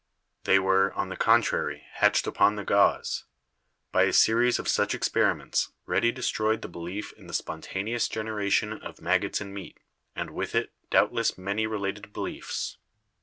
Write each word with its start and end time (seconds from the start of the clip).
They 0.45 0.57
were, 0.57 0.91
on 0.93 1.09
the 1.09 1.15
contrary, 1.15 1.83
hatched 1.91 2.25
upon 2.25 2.55
the 2.55 2.63
gauze. 2.63 3.25
By 3.91 4.05
a 4.05 4.13
series 4.13 4.57
of 4.57 4.67
such 4.67 4.95
experiments 4.95 5.73
Redi 5.85 6.11
destroyed 6.11 6.63
the 6.63 6.67
belief 6.67 7.13
in 7.13 7.27
the 7.27 7.35
spon 7.35 7.61
taneous 7.61 8.09
generation 8.09 8.73
of 8.73 8.99
maggots 8.99 9.41
in 9.41 9.53
meat, 9.53 9.79
and 10.15 10.31
with 10.31 10.55
it 10.55 10.73
doubt 10.89 11.13
less 11.13 11.37
many 11.37 11.67
related 11.67 12.13
beliefs. 12.13 12.79